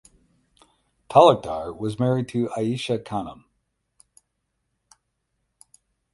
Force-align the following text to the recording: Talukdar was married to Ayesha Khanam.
Talukdar 1.11 1.71
was 1.77 1.99
married 1.99 2.27
to 2.29 2.49
Ayesha 2.57 2.97
Khanam. 2.97 3.43